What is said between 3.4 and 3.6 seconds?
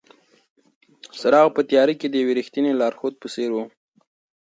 و.